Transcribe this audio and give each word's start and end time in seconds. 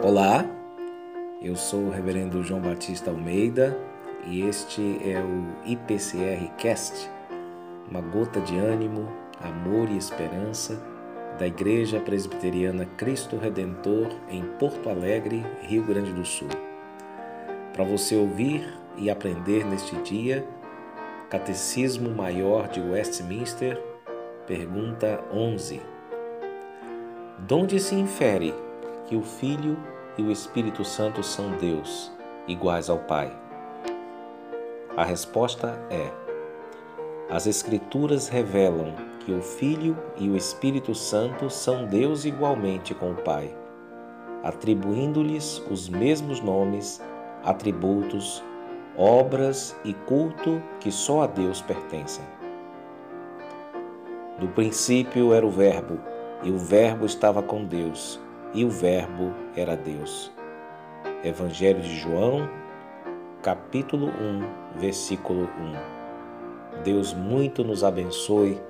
Olá, 0.00 0.46
eu 1.42 1.56
sou 1.56 1.86
o 1.86 1.90
Reverendo 1.90 2.40
João 2.44 2.60
Batista 2.60 3.10
Almeida 3.10 3.76
e 4.28 4.42
este 4.42 4.80
é 5.02 5.20
o 5.20 5.68
IPCR 5.68 6.54
Cast, 6.56 7.10
uma 7.90 8.00
gota 8.00 8.40
de 8.40 8.56
ânimo, 8.56 9.12
amor 9.40 9.90
e 9.90 9.96
esperança 9.96 10.80
da 11.36 11.48
Igreja 11.48 11.98
Presbiteriana 11.98 12.86
Cristo 12.96 13.36
Redentor 13.36 14.06
em 14.30 14.44
Porto 14.60 14.88
Alegre, 14.88 15.44
Rio 15.62 15.82
Grande 15.84 16.12
do 16.12 16.24
Sul. 16.24 16.48
Para 17.72 17.82
você 17.82 18.14
ouvir 18.14 18.72
e 18.96 19.10
aprender 19.10 19.66
neste 19.66 19.96
dia, 20.02 20.46
Catecismo 21.28 22.08
Maior 22.10 22.68
de 22.68 22.80
Westminster, 22.80 23.82
pergunta 24.46 25.24
11. 25.32 25.82
Donde 27.40 27.80
se 27.80 27.96
infere 27.96 28.54
que 29.08 29.16
o 29.16 29.22
Filho 29.22 29.78
e 30.18 30.22
o 30.22 30.30
Espírito 30.30 30.84
Santo 30.84 31.22
são 31.22 31.52
Deus, 31.52 32.12
iguais 32.46 32.90
ao 32.90 32.98
Pai? 32.98 33.34
A 34.94 35.02
resposta 35.02 35.80
é: 35.88 36.12
As 37.30 37.46
Escrituras 37.46 38.28
revelam 38.28 38.94
que 39.24 39.32
o 39.32 39.40
Filho 39.40 39.96
e 40.18 40.28
o 40.28 40.36
Espírito 40.36 40.94
Santo 40.94 41.48
são 41.48 41.86
Deus 41.86 42.26
igualmente 42.26 42.94
com 42.94 43.12
o 43.12 43.16
Pai, 43.16 43.54
atribuindo-lhes 44.44 45.62
os 45.70 45.88
mesmos 45.88 46.42
nomes, 46.42 47.00
atributos, 47.42 48.44
obras 48.94 49.74
e 49.84 49.94
culto 49.94 50.62
que 50.80 50.92
só 50.92 51.22
a 51.22 51.26
Deus 51.26 51.62
pertencem. 51.62 52.24
No 54.38 54.48
princípio 54.48 55.32
era 55.32 55.46
o 55.46 55.50
Verbo, 55.50 55.98
e 56.42 56.50
o 56.50 56.58
Verbo 56.58 57.06
estava 57.06 57.42
com 57.42 57.64
Deus, 57.64 58.20
e 58.54 58.64
o 58.64 58.70
Verbo 58.70 59.32
era 59.56 59.76
Deus. 59.76 60.32
Evangelho 61.24 61.80
de 61.80 61.96
João, 61.96 62.48
capítulo 63.42 64.06
1, 64.06 64.78
versículo 64.78 65.48
1. 66.76 66.82
Deus 66.82 67.12
muito 67.12 67.64
nos 67.64 67.82
abençoe 67.82 68.60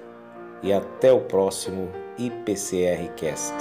e 0.62 0.72
até 0.72 1.12
o 1.12 1.20
próximo 1.20 1.90
IPCR 2.18 3.12
Cast. 3.16 3.54